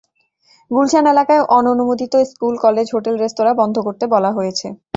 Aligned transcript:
গুলশান 0.71 1.05
এলাকায় 1.05 1.43
অননুমোদিত 1.57 2.13
school, 2.31 2.53
college, 2.65 2.87
hotel, 2.95 3.15
restaurant 3.17 3.55
বন্ধ 3.61 3.75
করতে 3.87 4.05
বলা 4.13 4.29
হয়েছে। 4.37 4.67